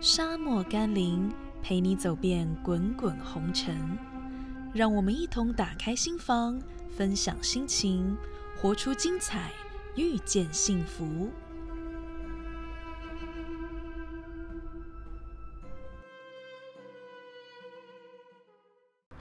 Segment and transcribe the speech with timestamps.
[0.00, 1.28] 沙漠甘霖，
[1.60, 3.76] 陪你走遍滚滚红尘。
[4.72, 6.56] 让我们一同打开心房，
[6.88, 8.16] 分享心情，
[8.56, 9.50] 活出精彩，
[9.96, 11.28] 遇见幸福。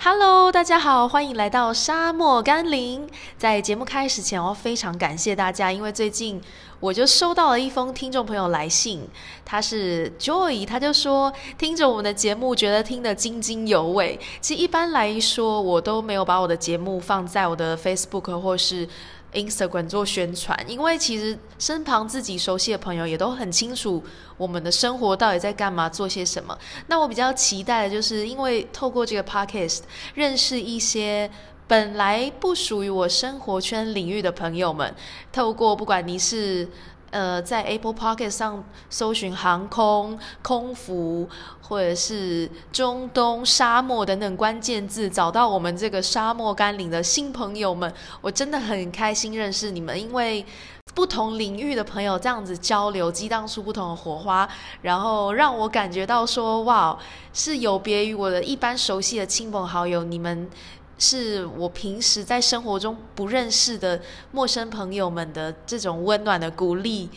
[0.09, 3.05] Hello，大家好，欢迎来到沙漠甘霖。
[3.37, 6.41] 在节目开始前，我要非常感谢大家，因为最近
[6.79, 9.05] 我就收到了一封听众朋友来信，
[9.43, 14.17] 他是 Joy，他就说听着我们的节目，觉得听得津津有味。
[14.39, 18.87] 其实一般来说，我都没有把我的节目放在我的 Facebook 或是。
[19.33, 24.03] Instagram 做宣传，因为其实身旁自己熟悉的朋友也都很清楚
[24.37, 26.57] 我们的生活到底在干嘛，做些什么。
[26.87, 29.81] 那我比较期待的就是，因为透过这个 Podcast
[30.13, 31.29] 认识一些
[31.67, 34.95] 本来不属于我生活圈领域的朋友们，
[35.31, 36.67] 透过不管你是。
[37.09, 41.27] 呃，在 Apple Pocket 上搜寻航空、空服，
[41.61, 50.45] 或者是中东沙漠等等关键字，找到我们这个沙漠甘霖的新朋友们，我真的很开心认识你们，因为
[50.93, 54.47] 不同领域的朋友这样子交流，激荡出不同的火花，
[54.81, 56.97] 然后让我感觉到说，哇，
[57.33, 60.49] 是有别于我的一般熟悉的亲朋好友，你们。
[60.97, 67.09] 是我平时在生活中不认识的陌生朋友们的这种温暖的鼓励，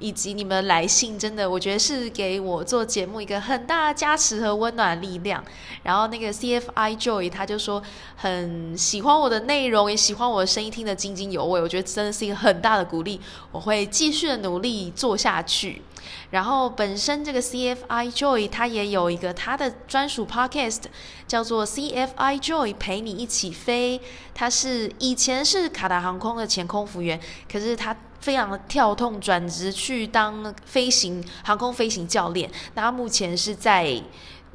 [0.00, 5.42] 以及你们来信，真的我觉得是给我做节目一个很大的加持和温暖力量。
[5.84, 7.80] 然后那个 CFI Joy 他就说
[8.16, 11.60] 很喜欢我的内容，也喜欢我的声音，听得津津有味。
[11.60, 13.20] 我觉得真的是一个很大的鼓励，
[13.52, 15.80] 我会继续的努力做下去。
[16.30, 20.82] 然后本身这个 CFI Joy 它也有一个它的专属 podcast，
[21.28, 24.00] 叫做 CFI Joy 陪你一起飞。
[24.34, 32.50] 他是以前是卡达航空的前空服员，可是他非常跳痛转职去当飞行航空飞行教练。
[32.74, 34.02] 那他目前是在。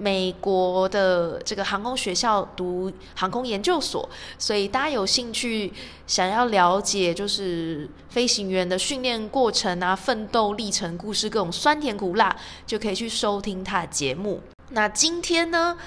[0.02, 5.74] 美国的这个航空学校读航空研究所，所以大家有兴趣
[6.08, 12.34] 想要了解就是飞行员的训练过程啊、奋斗历程故事各种酸甜苦辣，
[12.66, 14.42] 就可以去收听他的节目。
[14.70, 15.78] 那今天呢，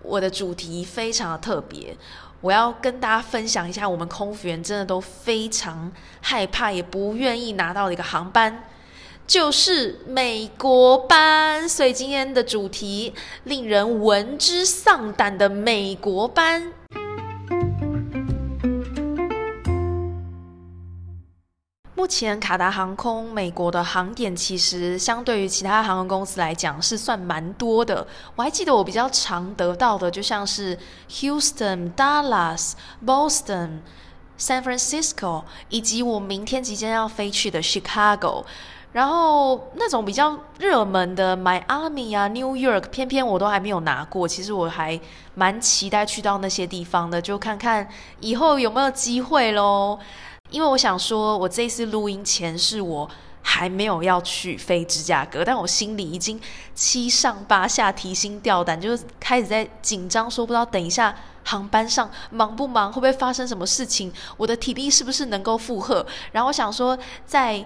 [0.00, 1.94] 我的主题非常的特别，
[2.40, 5.90] 我要跟大家分享一下，我们空服员真的都非常
[6.20, 8.64] 害怕，也不愿意拿到的一个航班。
[9.26, 13.12] 就是美国班，所以今天的主题
[13.44, 16.72] 令人闻之丧胆的美国班。
[21.98, 28.06] 目前卡达航空美国的航点其实相对于其他航空公司来讲是算蛮多的。
[28.36, 30.78] 我还记得我比较常得到的，就像是
[31.10, 33.80] Houston、Dallas、Boston、
[34.38, 38.44] San Francisco，以及我明天即将要飞去的 Chicago。
[38.92, 44.28] 然后那种比较热门的 Miami 啊、New York，偏偏我都还没有拿过。
[44.28, 44.98] 其实我还
[45.34, 47.88] 蛮期待去到那些地方的，就看看
[48.20, 49.98] 以后有没有机会喽。
[50.50, 53.08] 因为我想说，我这次录音前是我
[53.42, 56.40] 还没有要去飞芝加哥，但我心里已经
[56.74, 61.14] 七上八下、提心吊胆，就是开始在紧张，说不知道等一下
[61.44, 66.04] 航班上忙不忙，会不会发生什么事情，我的体力是不是能够负荷。
[66.32, 67.64] 然后我想说，在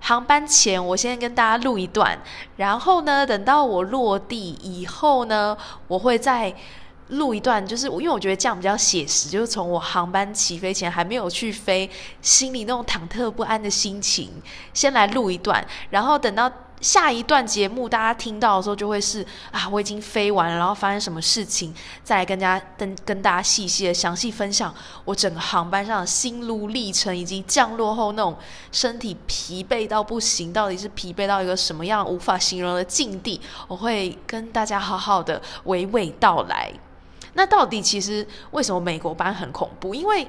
[0.00, 2.16] 航班前，我先跟大家录一段，
[2.56, 5.56] 然后呢，等到我落地以后呢，
[5.88, 6.54] 我会再
[7.08, 11.88] 录一段，就是因为我觉得这样比较写实，就是从我航班起飞前还没有去飞，
[12.20, 14.30] 心里那种忐忑不安的心情，
[14.74, 16.50] 先来录一段，然后等到。
[16.78, 21.74] 下一段节目，大家听到的时候就会是啊，我已经飞完了，然后发生什么事情，
[22.04, 24.72] 再来跟大家跟跟大家细细的详细分享
[25.06, 28.36] 我整个航班上的心路历程，以及降落后那种
[28.70, 36.70] 身体疲惫到不行，到底是疲惫到一个什么样无法形容的境地，我会跟大家好好的娓娓道来。
[37.36, 39.94] 那到底其实为什么美国班很恐怖？
[39.94, 40.26] 因为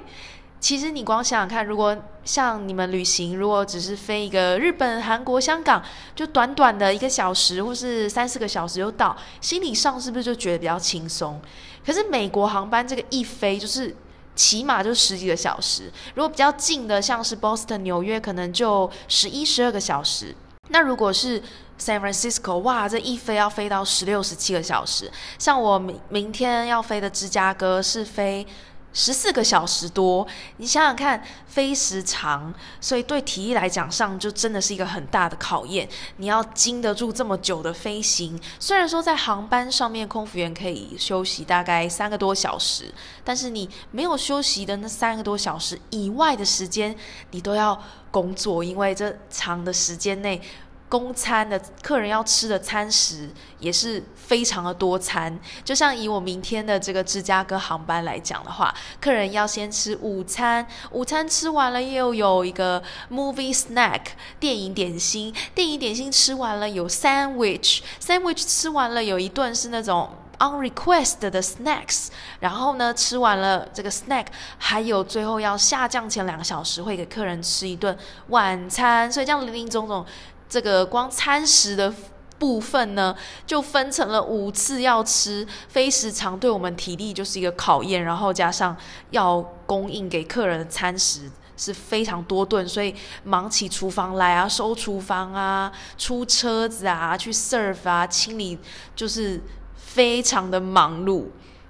[0.59, 5.81] 其实你光想想看，如果像你们旅行，如果只是飞一个日本、韩国、香港，
[6.15, 11.39] 就短短的一个小时或是三四个小时就到，心理上是不是就觉得比较轻松？
[11.85, 13.95] 可是美国航班这个一飞就是
[14.35, 20.35] 起码就十几个小时，如果比较近的，像是 Boston、纽约，可能就十一、十二个小时。
[20.69, 21.41] 那如果是
[21.79, 25.11] San Francisco，哇，这一飞要飞到十六、十七个小时。
[25.37, 28.45] 像我明明天要飞的芝加哥是飞。
[28.93, 30.25] 十四个小时多，
[30.55, 32.51] 你想想看，飞时长，
[32.81, 35.87] 所以对体力来讲上就真的是一个很大的考验。
[36.15, 42.91] 你要经得住这么久的飞行，虽然说在航班上面空服员可以休息大概三个多小时，
[43.23, 46.95] 但是你没有休息的那三个多小时以外的时间，
[47.31, 50.41] 你都要工作，因为这长的时间内
[50.89, 53.29] 公餐的客人要吃的餐食
[53.59, 62.81] 也是非常的多餐，就像以我明天的这个芝加哥航班来讲的话，客人要先吃午餐，午餐吃完了又有一个
[63.11, 64.01] movie snack
[64.39, 72.07] 电影点心，电影点心吃完了有 sandwich，sandwich 吃完了有一顿是那种 on request 的 snacks，
[72.39, 77.97] 然后呢吃完了这个 snack，还有最后要下降前两个小时会给客人吃一顿
[78.27, 80.05] 晚餐，所以这样林林总总。
[80.49, 81.93] 这个光餐食的
[82.39, 83.15] 部分呢，
[83.47, 88.03] 就分成了五次要吃，非时常对我们体力就是一个考验。
[88.03, 88.77] 然后加上
[89.09, 91.21] 要供应给客人的餐食
[91.57, 98.59] 是非常多顿，所以忙起厨房来啊，收厨房啊，出车子啊，去 serve 啊，清理，
[98.95, 99.41] 就是
[99.75, 101.25] 非常的忙碌。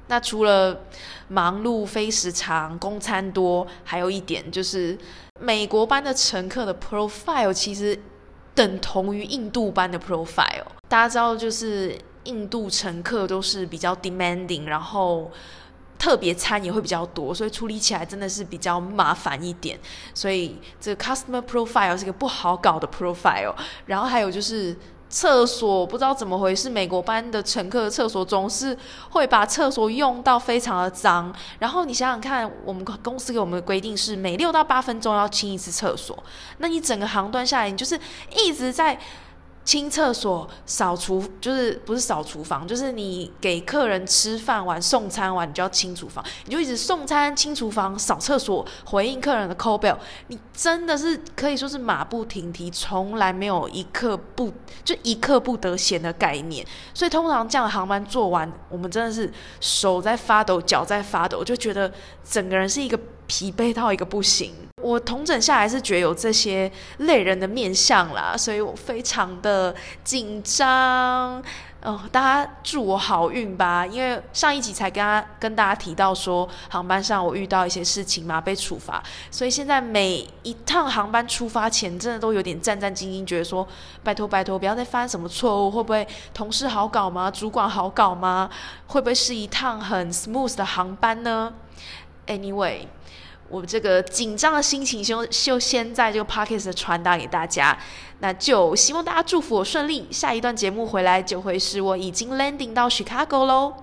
[0.07, 0.81] 那除了
[1.29, 4.97] 忙碌、非时常、供餐多，还有一点就是
[5.39, 7.97] 美国班的乘客的 profile 其实。
[8.57, 15.31] 等同于印度班的 profile，大家知道，就是印度乘客都是比较 demanding，然后
[15.99, 19.79] 特别餐也会比较多，所以处理起来真的是比较麻烦一点。
[20.13, 23.53] 所以这个 customer profile 是个不好搞的 profile。
[23.85, 24.75] 然后还有就是。
[25.09, 28.77] 厕所不知道怎么回事，美国班的乘客厕所总是
[29.11, 31.33] 会把厕所用到非常的脏。
[31.59, 36.17] 然后你想想看，我们公司给我们的规定是每六到八分钟要清一次厕所，
[36.57, 37.99] 那你整个航段下来，你就是
[38.35, 38.99] 一直在。
[39.67, 49.97] 清厕所、扫厨，就是不是扫厨房，就是你给客人吃饭完、送餐完，你就要清厨房，你就一直送餐、清厨房、扫厕所，回应客人的 call bell，
[50.27, 54.53] 你真的是可以说是马不停蹄，从来没有一刻不
[54.85, 56.65] 就一刻不得闲的概念。
[56.93, 59.29] 所以通常这样的航班做完，我们真的是
[59.59, 61.91] 手在发抖、脚在发抖，就觉得
[62.23, 62.97] 整个人是一个
[63.27, 64.53] 疲惫到一个不行。
[64.81, 71.43] 我同整下来是觉得有这些累人的面相啦，所以我非常的紧张。
[71.83, 73.85] 哦，大家祝我好运吧！
[73.85, 83.65] 因为上一集才跟他跟大家提到说，航班上我遇到一些事情嘛，被处罚，所以现在每一趟航班出发前，真的都有点战战兢兢，觉得说，
[84.03, 87.29] 拜托拜托，不要再犯什么错误，会不会同事好搞吗？
[87.29, 88.49] 主管好搞吗？
[88.87, 91.53] 会不会是一趟很 smooth 的航班呢
[92.27, 92.87] ？Anyway。
[93.49, 97.77] 我这个紧张的心情就就先在这个 podcast 传达给大家，
[98.19, 100.05] 那就希望大家祝福我顺利。
[100.11, 103.73] 下一段节目回来就会是我已经 landing 到 Chicago 喽。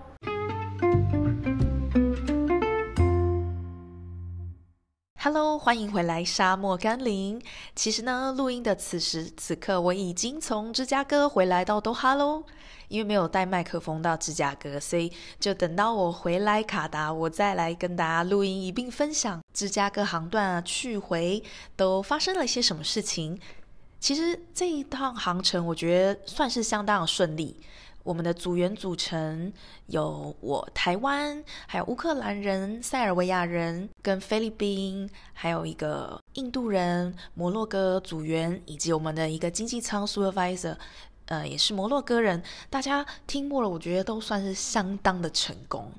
[5.25, 7.41] Hello，欢迎回来沙漠甘霖。
[7.75, 12.45] 其实呢，录音的此时此刻，我已经从芝加哥回来到多哈喽。
[12.89, 15.11] 因为没有带麦克风到芝加哥，所以
[15.41, 21.43] 就等到我回来卡达，我再来跟大家录音一并分享芝加哥航段啊去回
[21.75, 23.41] 都发生了一些什么事情。
[23.99, 27.57] 其实这一趟航程我觉得算是相当的顺利。
[28.05, 29.51] 我们的组员组成
[29.87, 40.77] 有我台湾，还有乌克兰人、塞尔维亚人跟菲律宾，还有一个印度人、摩洛哥组员，以及我们的一个经济舱 supervisor。
[41.27, 45.91] 呃，也是摩洛哥人，大家听过了，我觉得都算是相当的成功。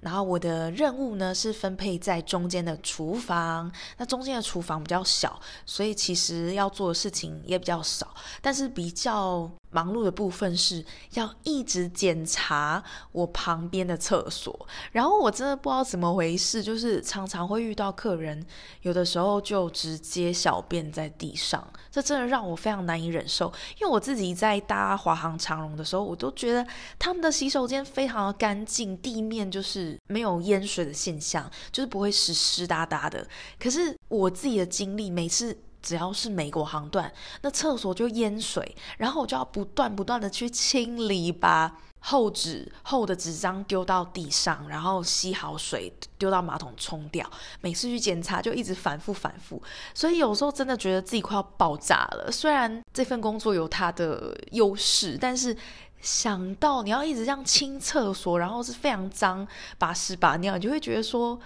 [0.00, 9.50] 然后我的任务呢是分配在中间的厨房，那中间的厨房比较小，所以其实要做的事情也比较少，但是比较。
[9.74, 18.46] 忙碌的部分是要一直检查我旁边的厕所，然后我真的不知道怎么回事，就是常常会遇到客人，
[18.82, 23.52] 有的时候就直接小便在地上，这真的让我非常难以忍受。
[23.80, 26.64] 因为我自己在搭华航长荣的时候，我都觉得
[26.96, 33.26] 他们的洗手间非常的干净，地面就是没有淹水的现象，就是不会湿湿哒哒的。
[33.58, 35.58] 可是我自己的经历，每次。
[35.84, 37.12] 只要是美国航段，
[37.42, 47.30] 那厕所就淹水，然后我就要不断不断的去清理，把厚纸厚的纸张丢到地上，然后吸好水丢到马桶冲掉。
[47.60, 49.62] 每次去检查就一直反复反复，
[49.92, 52.30] 所以有时候真的觉得自己快要爆炸了。
[52.32, 55.54] 虽然这份工作有它的优势，但是
[56.00, 61.38] 想到你要一直这样清厕所，然后是非常脏，把屎把尿，你就会觉得说。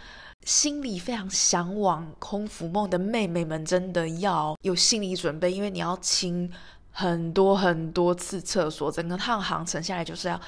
[0.49, 6.51] 心里非常向往空腹梦的妹妹们，真的要有心理准备，因为你要清
[6.91, 10.41] 很多很多次厕所，整个趟航程下来就是要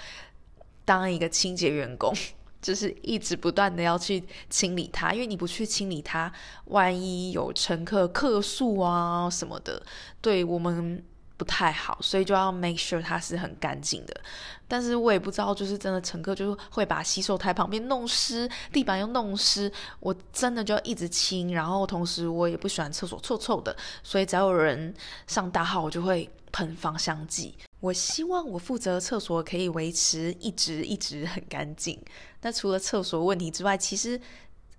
[0.87, 2.11] 当一个清洁员工，
[2.63, 6.33] 就是一直不断的要去清理它，因为你不去清理它，
[6.65, 9.83] 万一有乘客客诉啊什么的，
[10.23, 11.05] 对我们
[11.41, 14.15] 不太好，所以就要 make sure 它是很干净的。
[14.69, 21.55] 但是我也不知道，就是真的乘客就是会把洗手台旁边弄湿，地板又弄湿，我真的就要一直清。
[21.55, 24.95] 然后同时我也不喜欢厕所臭臭的，所以只要有人
[25.27, 27.55] 上大号，我就会喷芳香剂。
[27.81, 31.99] 我希望我负责厕所可以维持一直一直很干净。
[32.43, 34.21] 那除了厕所问题之外，其实。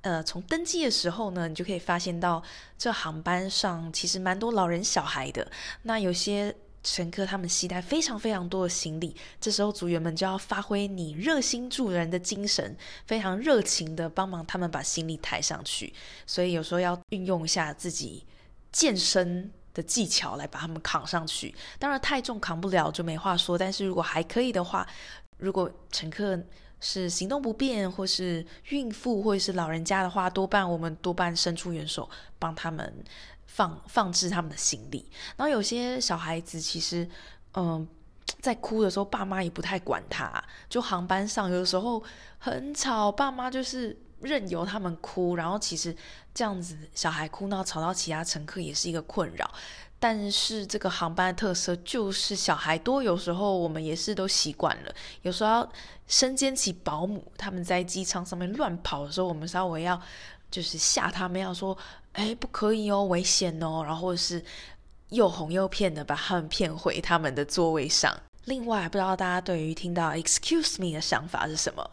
[0.01, 2.41] 呃，从登机的时候呢，你就可以发现到
[2.75, 5.47] 这航班上其实蛮多老人小孩的。
[5.83, 15.93] 那有些乘客他们携带非常非常多的行李，这时候组员们就要发挥你热心助人的精神，非常热情的帮忙他们把行李抬上去。
[16.25, 18.25] 所以有时候要运用一下自己
[18.71, 21.53] 健身的技巧来把他们扛上去。
[21.77, 24.87] 当然太重扛不了就没话说，但是如果还可以的话，
[25.37, 26.39] 如果乘客。
[26.81, 32.93] 是行动不便，或是孕妇，或是老人家的话，多半我们多半伸出援手帮他们
[33.45, 35.09] 放放置他们的行李。
[35.37, 37.07] 然后有些小孩子其实，
[37.53, 37.87] 嗯，
[38.41, 40.43] 在哭的时候，爸妈也不太管他。
[40.67, 42.03] 就航班上有的时候
[42.39, 45.35] 很吵，爸妈就是任由他们哭。
[45.35, 45.95] 然后其实
[46.33, 49.49] 这样子小孩哭闹吵到其他乘客也是一个困扰。
[50.01, 54.91] 但是这个航班的特色就是小孩多，有时候我们也是都习惯了。
[55.21, 55.71] 有时候要
[56.07, 60.01] 身兼起保姆，他们在机舱上面乱跑的时候，我们稍微要
[60.49, 61.77] 就是吓他们，要说
[62.13, 64.43] ：“哎，不可以哦，危险哦。”然后是
[65.09, 68.11] 又哄又骗的把他们骗回他们的座位上。
[68.45, 71.87] 另外，不知道大家对于听到 “excuse me” 的想法是什么？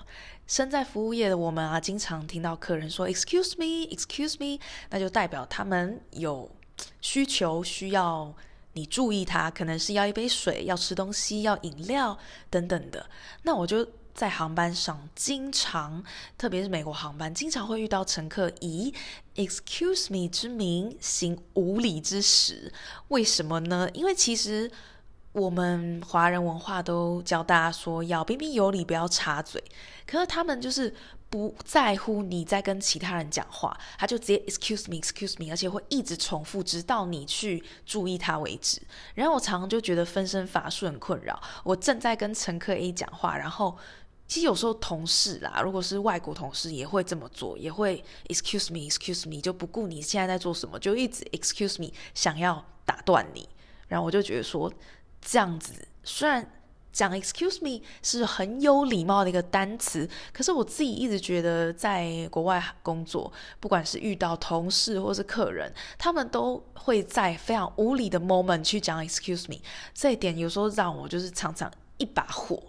[0.47, 6.51] 身在服务业的我们啊，经常听到客人说 “excuse me”，“excuse me”，那就代表他们有。
[7.01, 8.35] 需求需要
[8.73, 12.17] 你注意，他可能是要一杯水，要吃东西，要饮料
[12.51, 13.09] 等等的。
[13.43, 16.03] 那我就在航班上经常，
[16.37, 18.95] 特别是美国航班，经常会遇到乘客以
[19.35, 22.73] “excuse me” 之名行无礼之实。
[23.09, 23.89] 为什么呢？
[23.95, 24.71] 因为其实
[25.33, 29.63] 我们华人文化都教大家说要彬彬有礼，不要插嘴。
[30.07, 30.95] 可是他们就是。
[31.31, 38.81] 不在乎你在跟其他人讲话，他就直接 excuse me，excuse me，而且会一直重复，直到你去注意他为止。
[39.15, 41.39] 然后我常常就觉得分身乏术很困扰。
[41.65, 43.77] 我正在跟乘客 A 讲话，然后
[44.27, 53.47] 其实有时候同事啦，如果是外国同事也会这么做，也会 excuse me，excuse me，就不顾你现在在做什么，就一直 excuse me，想要打断你。
[53.89, 54.73] 然后我就觉得说
[55.21, 56.51] 这样子虽然。
[56.99, 69.61] 讲 excuse me 是很有礼貌的一个单词，可是我自己一直觉得，在国外工作，不管是遇到同事或是客人，他们都会在非常无理的 moment 去讲 excuse me，
[69.95, 72.61] 这一点有时候让我就是常常一把火。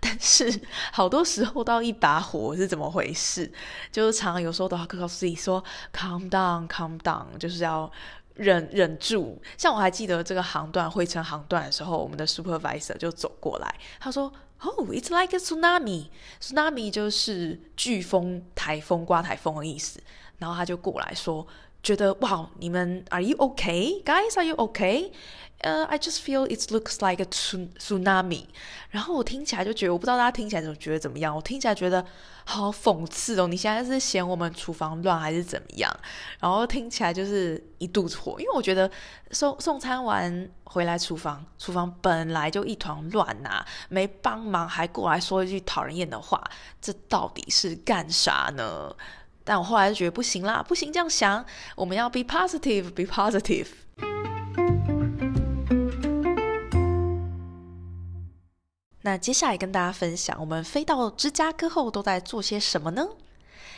[0.00, 3.52] 但是好多时候到一把火是怎么回事？
[3.92, 5.62] 就是常常有时候都要告诉自己说
[5.92, 7.92] calm down，calm down，就是要。
[8.34, 16.08] 忍忍住，像我还记得这个航段汇成航段的时候，我们的 supervisor 就走过来，他说：“Oh, it's like a tsunami.
[16.40, 20.02] Tsunami 就是飓风、台风、刮台风的意思。”
[20.38, 21.46] 然后他就过来说。
[21.84, 24.34] 觉得哇，你们 Are you okay, guys?
[24.36, 25.12] Are you okay?
[25.58, 28.46] 呃，I just feel it looks like a tsunami。
[28.90, 31.34] 然后我听起来就觉得，我不知道大家听起来怎觉得怎么样？
[31.34, 32.04] 我听起来觉得
[32.44, 33.46] 好讽刺哦！
[33.46, 35.90] 你现在是嫌我们厨房乱还是怎么样？
[36.38, 38.90] 然后听起来就是一肚子火，因为我觉得
[39.30, 46.42] 送送餐完回来，厨房厨房本来就一团乱呐，没帮忙还过来说一句讨人厌的话，
[46.80, 48.94] 这到底是干啥呢？
[49.44, 51.44] 但我后来就觉得不行啦，不行这样想，
[51.76, 53.66] 我们要 be positive，be positive。
[59.02, 63.06] 那接下来跟大家分享，我们飞到芝加哥后都在做些什么呢？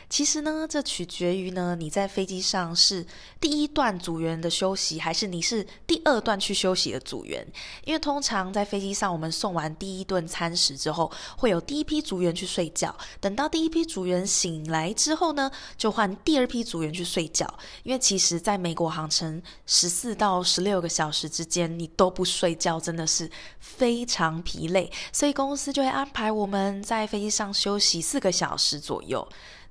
[0.08, 3.04] 其实呢，这取决于呢，你在飞机上是
[3.40, 7.46] 第一段组员的休息，还是你是第二段去休息的组员。
[7.84, 12.94] 因为通常在飞机上，我们送完第一顿餐食之后，会有第一批组员去睡觉。
[13.20, 17.46] 等到第一批组员醒来之后呢，就换第二批组员去睡觉。
[17.82, 24.90] 因为其实在美国航程十四到十六个小时之间，你都不睡觉，真的是非常疲累。
[25.12, 29.26] 所以公司就会安排我们在飞机上休息四个小时左右。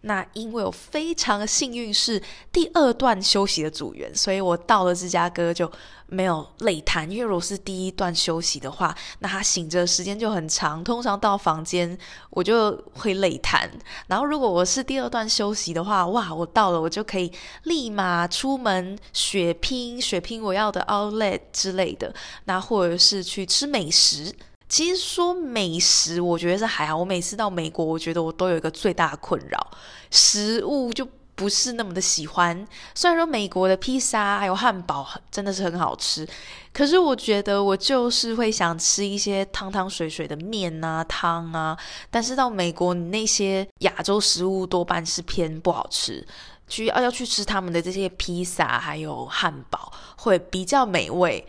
[0.07, 2.21] 那因为我非常幸运是
[2.51, 5.69] 第二段休息的组员，所以我到了芝加哥就
[6.05, 7.09] 没有累瘫。
[7.09, 11.97] 因为如果是第一段休息的话，那他醒着时间就很长，通常到房间
[12.29, 13.67] 我就会累瘫。
[14.05, 17.31] 然后如果我是第二段休息的话，哇，我到了我就可以
[17.63, 22.13] 立马出门血拼血拼我要的 outlet 之类的，
[22.45, 24.31] 那或者是去吃美食。
[24.67, 26.97] 其实说美食，我觉得是还好。
[26.97, 29.71] 我每次到美国，我觉得我都有一个最大的困扰，
[30.09, 32.67] 食物就不是那么的喜欢。
[32.95, 36.27] 虽然说美国的披萨还有汉堡真的是很好吃，
[36.73, 41.77] 可是我觉得我就是会想吃一些汤汤水水的面啊汤啊。
[42.09, 46.25] 但是到美国，你那些亚洲食物多半是偏不好吃，
[46.67, 51.45] 去要要去吃他们的这些披萨还有汉堡会比较美味。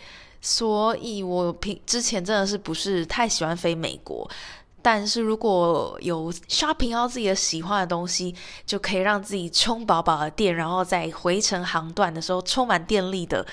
[0.46, 4.30] 所以我平之前真的是不是太喜欢飞美国。
[4.80, 8.32] 但是如果有 shopping 到自己的喜欢的东西，
[8.64, 13.44] 就可以让自己充饱饱的电，然后在回程航段的时候充满电力的，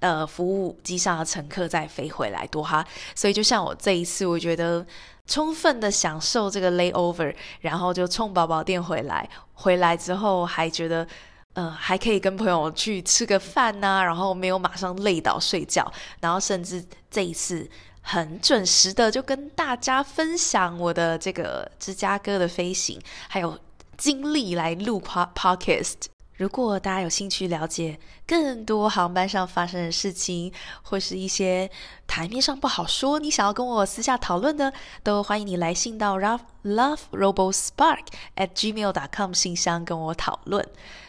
[0.00, 2.86] 呃，服务机上的乘客再飞回来多哈。
[3.14, 4.86] 所以就像我这一次，我觉得
[5.26, 11.08] 充分的享受这个 layover，然后就充饱饱电回来，回来之后还觉得，
[11.56, 17.68] 呃，还可以跟朋友去吃个饭呐，然后没有马上累倒睡觉，然后甚至这一次。
[18.08, 23.58] 很准时的就跟大家分享我的这个芝加哥的飞行，还有
[23.96, 26.04] 经历来录 podcast。
[26.36, 31.68] 如果大家有兴趣了解更多航班上发生的事情，或是一些
[32.06, 34.72] 台面上不好说，你想要跟我私下讨论的，
[35.02, 40.64] 都欢迎你来信到 love love robo spark at gmail dot com 信箱跟我讨论。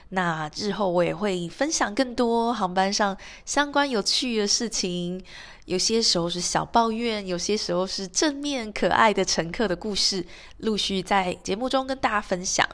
[0.09, 5.23] 那日后我也会分享更多航班上相关有趣的事情。
[5.65, 10.25] 有些时候是小抱怨，有些时候是正面可爱的乘客的故事，
[10.59, 12.65] 陆续在节目中跟大家分享。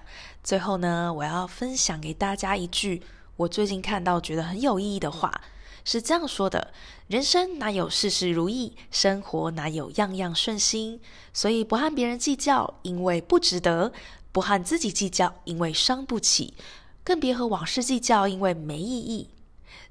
[0.43, 3.01] 最后呢，我要分享给大家一句
[3.35, 5.41] 我最近看到觉得很有意义的话，
[5.83, 6.71] 是这样说的：
[7.07, 11.01] 人生哪有事事如意，生活哪有样样顺心？
[11.33, 13.91] 所以不和别人计较，因为不值得；
[14.31, 16.53] 不和自己计较，因为伤不起；
[17.03, 19.29] 更别和往事计较，因为没意义。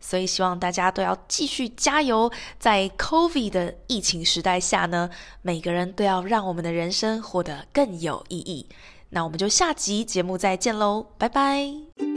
[0.00, 5.11] 所以希望大家都要继续加油，在 COVID 的疫情时代下呢，
[5.42, 8.66] 每个人都要让我们的人生活得更有意义。
[9.11, 12.12] 那我们就下集节目再见喽，拜拜。